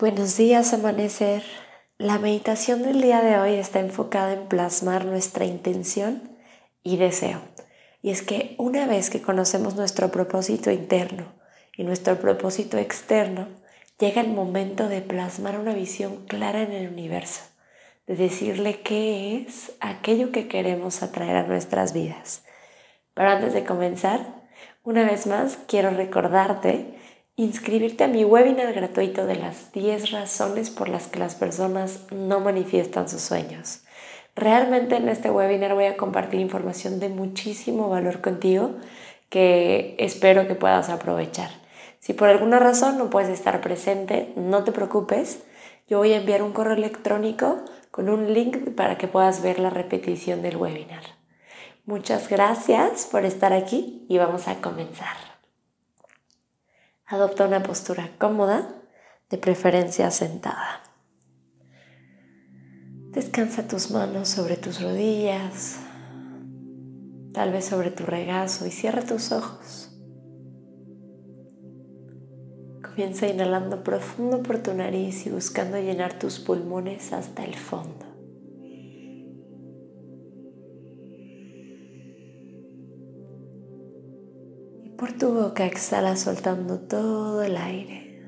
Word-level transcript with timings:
Buenos 0.00 0.38
días, 0.38 0.72
amanecer. 0.72 1.42
La 1.98 2.18
meditación 2.18 2.82
del 2.82 3.02
día 3.02 3.20
de 3.20 3.38
hoy 3.38 3.56
está 3.56 3.80
enfocada 3.80 4.32
en 4.32 4.48
plasmar 4.48 5.04
nuestra 5.04 5.44
intención 5.44 6.38
y 6.82 6.96
deseo. 6.96 7.42
Y 8.00 8.10
es 8.10 8.22
que 8.22 8.54
una 8.56 8.86
vez 8.86 9.10
que 9.10 9.20
conocemos 9.20 9.76
nuestro 9.76 10.10
propósito 10.10 10.70
interno 10.70 11.34
y 11.76 11.84
nuestro 11.84 12.18
propósito 12.18 12.78
externo, 12.78 13.48
llega 13.98 14.22
el 14.22 14.30
momento 14.30 14.88
de 14.88 15.02
plasmar 15.02 15.58
una 15.58 15.74
visión 15.74 16.24
clara 16.24 16.62
en 16.62 16.72
el 16.72 16.88
universo, 16.90 17.42
de 18.06 18.16
decirle 18.16 18.80
qué 18.80 19.44
es 19.46 19.72
aquello 19.80 20.32
que 20.32 20.48
queremos 20.48 21.02
atraer 21.02 21.36
a 21.36 21.46
nuestras 21.46 21.92
vidas. 21.92 22.42
Pero 23.12 23.28
antes 23.28 23.52
de 23.52 23.64
comenzar, 23.64 24.48
una 24.82 25.04
vez 25.04 25.26
más 25.26 25.58
quiero 25.68 25.90
recordarte 25.90 26.98
inscribirte 27.40 28.04
a 28.04 28.08
mi 28.08 28.22
webinar 28.22 28.74
gratuito 28.74 29.24
de 29.24 29.36
las 29.36 29.72
10 29.72 30.10
razones 30.10 30.68
por 30.68 30.90
las 30.90 31.06
que 31.06 31.18
las 31.18 31.34
personas 31.34 32.00
no 32.10 32.38
manifiestan 32.40 33.08
sus 33.08 33.22
sueños. 33.22 33.80
Realmente 34.36 34.96
en 34.96 35.08
este 35.08 35.30
webinar 35.30 35.74
voy 35.74 35.86
a 35.86 35.96
compartir 35.96 36.38
información 36.38 37.00
de 37.00 37.08
muchísimo 37.08 37.88
valor 37.88 38.20
contigo 38.20 38.72
que 39.30 39.94
espero 39.98 40.46
que 40.46 40.54
puedas 40.54 40.90
aprovechar. 40.90 41.50
Si 41.98 42.12
por 42.12 42.28
alguna 42.28 42.58
razón 42.58 42.98
no 42.98 43.08
puedes 43.08 43.30
estar 43.30 43.62
presente, 43.62 44.34
no 44.36 44.62
te 44.64 44.72
preocupes. 44.72 45.42
Yo 45.88 45.96
voy 45.96 46.12
a 46.12 46.18
enviar 46.18 46.42
un 46.42 46.52
correo 46.52 46.74
electrónico 46.74 47.64
con 47.90 48.10
un 48.10 48.34
link 48.34 48.74
para 48.74 48.98
que 48.98 49.08
puedas 49.08 49.42
ver 49.42 49.60
la 49.60 49.70
repetición 49.70 50.42
del 50.42 50.58
webinar. 50.58 51.04
Muchas 51.86 52.28
gracias 52.28 53.08
por 53.10 53.24
estar 53.24 53.54
aquí 53.54 54.04
y 54.10 54.18
vamos 54.18 54.46
a 54.46 54.56
comenzar. 54.60 55.29
Adopta 57.10 57.44
una 57.44 57.60
postura 57.60 58.08
cómoda, 58.18 58.72
de 59.30 59.36
preferencia 59.36 60.12
sentada. 60.12 60.80
Descansa 63.10 63.66
tus 63.66 63.90
manos 63.90 64.28
sobre 64.28 64.56
tus 64.56 64.80
rodillas, 64.80 65.80
tal 67.32 67.50
vez 67.50 67.64
sobre 67.64 67.90
tu 67.90 68.06
regazo 68.06 68.64
y 68.64 68.70
cierra 68.70 69.02
tus 69.02 69.32
ojos. 69.32 69.90
Comienza 72.80 73.26
inhalando 73.26 73.82
profundo 73.82 74.44
por 74.44 74.58
tu 74.58 74.72
nariz 74.72 75.26
y 75.26 75.30
buscando 75.30 75.78
llenar 75.78 76.16
tus 76.16 76.38
pulmones 76.38 77.12
hasta 77.12 77.44
el 77.44 77.56
fondo. 77.56 78.09
Por 85.00 85.14
tu 85.14 85.32
boca 85.32 85.64
exhala 85.64 86.14
soltando 86.14 86.78
todo 86.78 87.42
el 87.42 87.56
aire. 87.56 88.22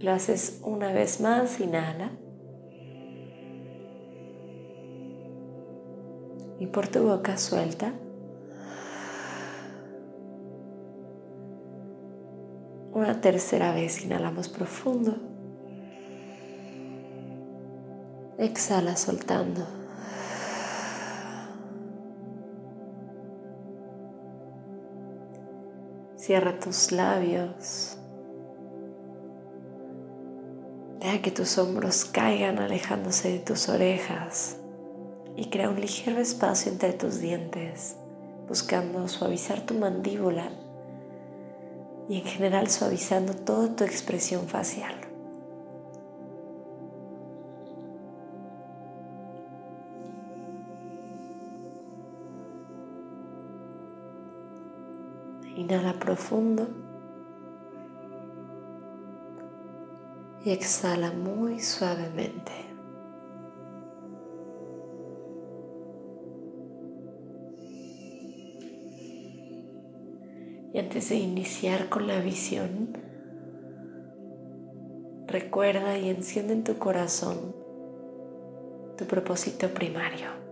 Lo 0.00 0.12
haces 0.12 0.60
una 0.62 0.92
vez 0.92 1.22
más, 1.22 1.58
inhala. 1.60 2.10
Y 6.58 6.66
por 6.66 6.88
tu 6.88 7.04
boca 7.04 7.38
suelta. 7.38 7.94
Una 12.92 13.18
tercera 13.22 13.72
vez 13.72 14.04
inhalamos 14.04 14.50
profundo. 14.50 15.16
Exhala 18.36 18.94
soltando. 18.94 19.85
Cierra 26.26 26.58
tus 26.58 26.90
labios. 26.90 27.98
Deja 30.98 31.22
que 31.22 31.30
tus 31.30 31.56
hombros 31.56 32.04
caigan 32.04 32.58
alejándose 32.58 33.30
de 33.30 33.38
tus 33.38 33.68
orejas 33.68 34.56
y 35.36 35.50
crea 35.50 35.70
un 35.70 35.80
ligero 35.80 36.18
espacio 36.18 36.72
entre 36.72 36.94
tus 36.94 37.20
dientes, 37.20 37.94
buscando 38.48 39.06
suavizar 39.06 39.60
tu 39.60 39.74
mandíbula 39.74 40.50
y 42.08 42.18
en 42.18 42.24
general 42.24 42.68
suavizando 42.70 43.32
toda 43.32 43.76
tu 43.76 43.84
expresión 43.84 44.48
facial. 44.48 45.05
Inhala 55.56 55.94
profundo 55.94 56.68
y 60.44 60.50
exhala 60.50 61.10
muy 61.12 61.58
suavemente. 61.58 62.52
Y 70.72 70.78
antes 70.78 71.08
de 71.08 71.16
iniciar 71.16 71.88
con 71.88 72.06
la 72.06 72.20
visión, 72.20 72.98
recuerda 75.26 75.96
y 75.96 76.10
enciende 76.10 76.52
en 76.52 76.64
tu 76.64 76.78
corazón 76.78 77.56
tu 78.98 79.06
propósito 79.06 79.68
primario. 79.70 80.45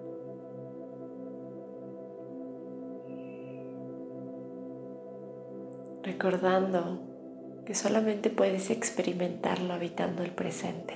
Recordando 6.24 7.00
que 7.66 7.74
solamente 7.74 8.30
puedes 8.30 8.70
experimentarlo 8.70 9.74
habitando 9.74 10.22
el 10.22 10.30
presente. 10.30 10.94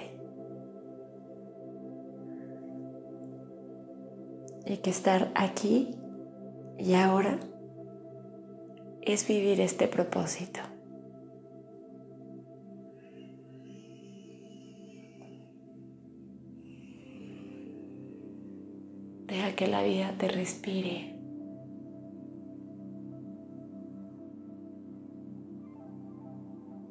Y 4.64 4.78
que 4.78 4.88
estar 4.88 5.30
aquí 5.34 5.96
y 6.78 6.94
ahora 6.94 7.38
es 9.02 9.28
vivir 9.28 9.60
este 9.60 9.86
propósito. 9.86 10.60
Deja 19.26 19.54
que 19.54 19.66
la 19.66 19.82
vida 19.82 20.14
te 20.18 20.28
respire 20.28 21.17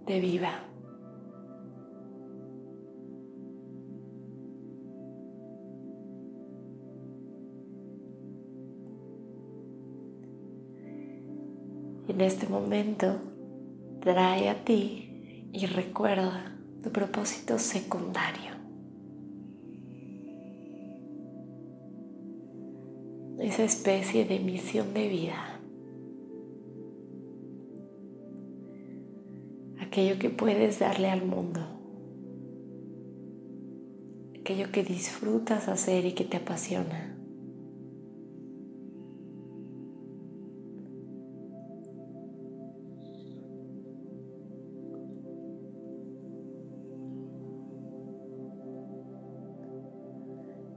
de 0.07 0.19
viva. 0.21 0.63
En 12.07 12.21
este 12.21 12.47
momento 12.47 13.19
trae 13.99 14.49
a 14.49 14.63
ti 14.63 15.49
y 15.51 15.65
recuerda 15.65 16.55
tu 16.81 16.89
propósito 16.91 17.59
secundario. 17.59 18.55
Esa 23.39 23.63
especie 23.63 24.25
de 24.25 24.39
misión 24.39 24.93
de 24.93 25.09
vida 25.09 25.56
aquello 29.97 30.19
que 30.19 30.29
puedes 30.29 30.77
darle 30.77 31.09
al 31.09 31.25
mundo, 31.25 31.59
aquello 34.39 34.71
que 34.71 34.83
disfrutas 34.83 35.67
hacer 35.67 36.05
y 36.05 36.11
que 36.11 36.23
te 36.23 36.37
apasiona. 36.37 37.17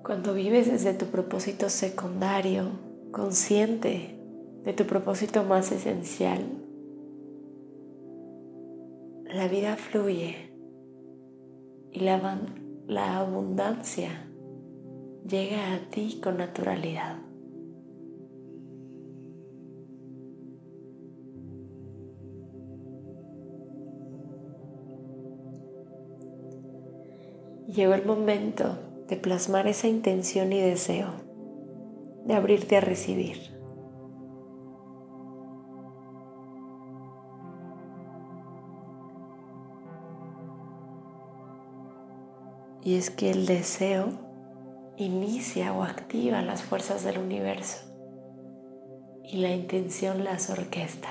Cuando 0.02 0.32
vives 0.32 0.66
desde 0.66 0.94
tu 0.94 1.04
propósito 1.08 1.68
secundario, 1.68 2.70
consciente 3.10 4.18
de 4.64 4.72
tu 4.72 4.86
propósito 4.86 5.44
más 5.44 5.72
esencial, 5.72 6.69
la 9.40 9.48
vida 9.48 9.74
fluye 9.76 10.52
y 11.92 12.00
la, 12.00 12.42
la 12.86 13.20
abundancia 13.20 14.30
llega 15.26 15.72
a 15.72 15.88
ti 15.88 16.20
con 16.22 16.36
naturalidad. 16.36 17.16
Llegó 27.66 27.94
el 27.94 28.04
momento 28.04 28.76
de 29.08 29.16
plasmar 29.16 29.66
esa 29.68 29.88
intención 29.88 30.52
y 30.52 30.60
deseo, 30.60 31.14
de 32.26 32.34
abrirte 32.34 32.76
a 32.76 32.82
recibir. 32.82 33.59
Y 42.82 42.96
es 42.96 43.10
que 43.10 43.30
el 43.30 43.46
deseo 43.46 44.08
inicia 44.96 45.72
o 45.72 45.82
activa 45.82 46.42
las 46.42 46.62
fuerzas 46.62 47.04
del 47.04 47.18
universo 47.18 47.78
y 49.24 49.38
la 49.38 49.52
intención 49.52 50.24
las 50.24 50.50
orquesta. 50.50 51.08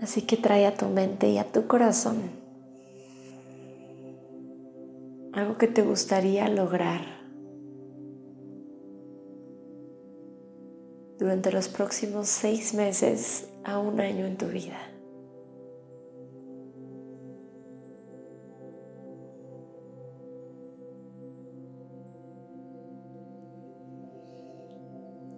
Así 0.00 0.22
que 0.22 0.36
trae 0.36 0.66
a 0.66 0.74
tu 0.74 0.86
mente 0.86 1.28
y 1.28 1.38
a 1.38 1.52
tu 1.52 1.68
corazón 1.68 2.42
algo 5.32 5.56
que 5.56 5.66
te 5.66 5.82
gustaría 5.82 6.48
lograr 6.48 7.00
durante 11.18 11.52
los 11.52 11.68
próximos 11.68 12.28
seis 12.28 12.74
meses 12.74 13.48
a 13.64 13.78
un 13.78 14.00
año 14.00 14.26
en 14.26 14.36
tu 14.36 14.46
vida. 14.46 14.91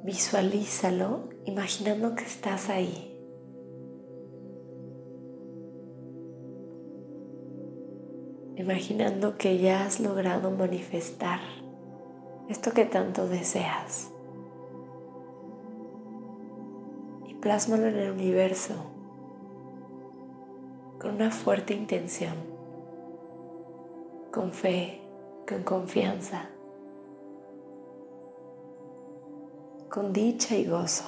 Visualízalo 0.04 1.30
imaginando 1.44 2.14
que 2.14 2.24
estás 2.24 2.70
ahí. 2.70 3.10
imaginando 8.56 9.36
que 9.36 9.58
ya 9.58 9.84
has 9.84 10.00
logrado 10.00 10.50
manifestar 10.50 11.40
esto 12.48 12.72
que 12.72 12.84
tanto 12.84 13.26
deseas. 13.26 14.10
Y 17.26 17.34
plásmalo 17.34 17.86
en 17.86 17.96
el 17.96 18.12
universo 18.12 18.74
con 21.00 21.16
una 21.16 21.30
fuerte 21.30 21.74
intención, 21.74 22.34
con 24.32 24.52
fe, 24.52 25.02
con 25.46 25.62
confianza, 25.62 26.48
con 29.94 30.12
dicha 30.12 30.56
y 30.56 30.64
gozo. 30.64 31.04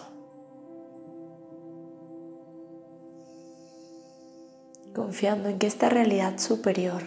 confiando 4.94 5.50
en 5.50 5.58
que 5.58 5.66
esta 5.66 5.90
realidad 5.90 6.38
superior 6.38 7.02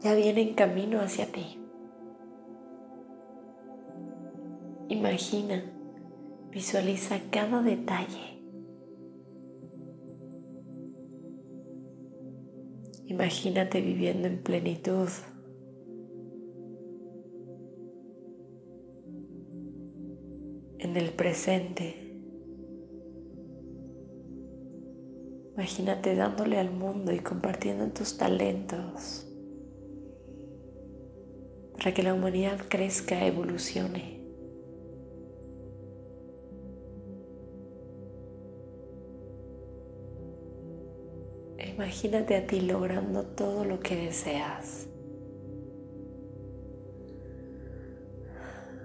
ya 0.00 0.14
viene 0.14 0.42
en 0.42 0.54
camino 0.54 1.00
hacia 1.00 1.26
ti. 1.32 1.58
Imagina, 4.88 5.64
visualiza 6.50 7.18
cada 7.30 7.62
detalle. 7.62 8.40
Imagínate 13.06 13.80
viviendo 13.80 14.28
en 14.28 14.40
plenitud. 14.40 15.08
El 20.96 21.10
presente. 21.10 21.94
Imagínate 25.52 26.14
dándole 26.14 26.58
al 26.58 26.70
mundo 26.70 27.12
y 27.12 27.18
compartiendo 27.18 27.86
tus 27.88 28.16
talentos 28.16 29.30
para 31.76 31.92
que 31.92 32.02
la 32.02 32.14
humanidad 32.14 32.58
crezca, 32.70 33.26
evolucione. 33.26 34.24
Imagínate 41.74 42.36
a 42.36 42.46
ti 42.46 42.62
logrando 42.62 43.26
todo 43.26 43.66
lo 43.66 43.80
que 43.80 43.96
deseas. 43.96 44.88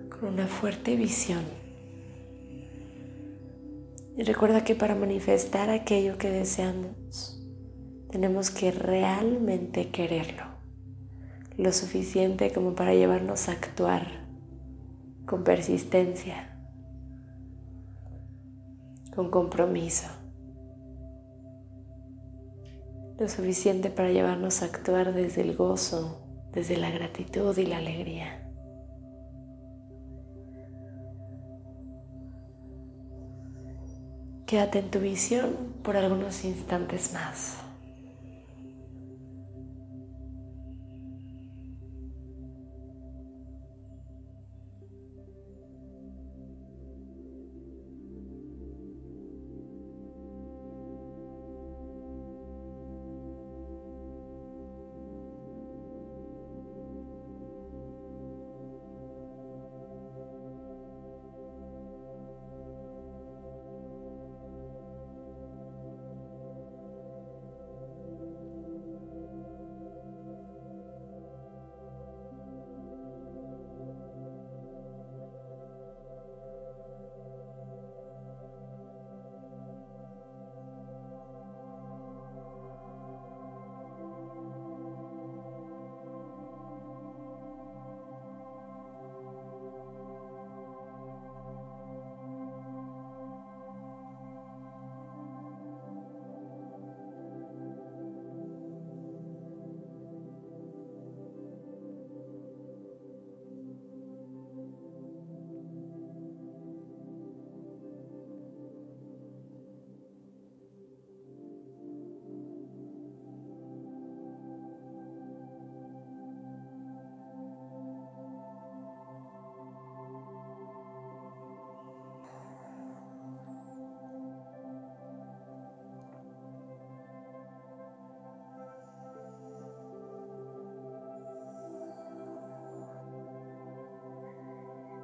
Con 0.09 0.33
una 0.33 0.47
fuerte 0.47 0.97
visión. 0.97 1.70
Y 4.17 4.23
recuerda 4.23 4.63
que 4.63 4.75
para 4.75 4.95
manifestar 4.95 5.69
aquello 5.69 6.17
que 6.17 6.29
deseamos, 6.29 7.41
tenemos 8.09 8.51
que 8.51 8.71
realmente 8.71 9.89
quererlo 9.89 10.43
lo 11.57 11.71
suficiente 11.71 12.51
como 12.51 12.75
para 12.75 12.93
llevarnos 12.93 13.47
a 13.47 13.53
actuar 13.53 14.27
con 15.25 15.43
persistencia, 15.43 16.59
con 19.15 19.29
compromiso, 19.29 20.07
lo 23.19 23.29
suficiente 23.29 23.91
para 23.91 24.11
llevarnos 24.11 24.61
a 24.61 24.65
actuar 24.65 25.13
desde 25.13 25.41
el 25.41 25.55
gozo, 25.55 26.27
desde 26.51 26.77
la 26.77 26.89
gratitud 26.89 27.55
y 27.57 27.65
la 27.65 27.77
alegría. 27.77 28.50
Quédate 34.51 34.79
en 34.79 34.91
tu 34.91 34.99
visión 34.99 35.55
por 35.81 35.95
algunos 35.95 36.43
instantes 36.43 37.13
más. 37.13 37.55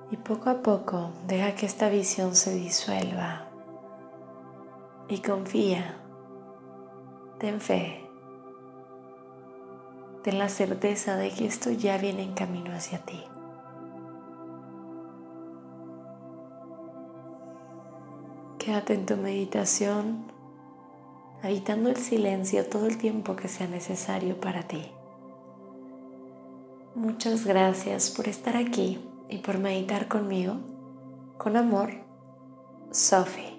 Y 0.09 0.15
poco 0.15 0.49
a 0.49 0.61
poco 0.61 1.11
deja 1.27 1.53
que 1.55 1.65
esta 1.65 1.89
visión 1.89 2.33
se 2.33 2.55
disuelva 2.55 3.47
y 5.09 5.19
confía, 5.19 5.97
ten 7.39 7.59
fe, 7.59 8.09
ten 10.23 10.37
la 10.37 10.47
certeza 10.47 11.17
de 11.17 11.31
que 11.31 11.45
esto 11.45 11.71
ya 11.71 11.97
viene 11.97 12.23
en 12.23 12.33
camino 12.33 12.71
hacia 12.73 12.99
ti. 12.99 13.21
Quédate 18.59 18.93
en 18.93 19.05
tu 19.05 19.17
meditación, 19.17 20.31
habitando 21.43 21.89
el 21.89 21.97
silencio 21.97 22.65
todo 22.65 22.85
el 22.85 22.97
tiempo 22.97 23.35
que 23.35 23.49
sea 23.49 23.67
necesario 23.67 24.39
para 24.39 24.63
ti. 24.63 24.91
Muchas 26.95 27.45
gracias 27.45 28.09
por 28.09 28.27
estar 28.29 28.55
aquí 28.55 28.99
y 29.29 29.39
por 29.39 29.57
meditar 29.59 30.07
conmigo. 30.07 30.57
Con 31.37 31.57
amor, 31.57 31.91
Sophie. 32.91 33.56